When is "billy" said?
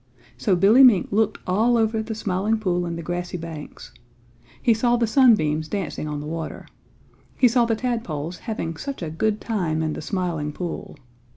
0.55-0.83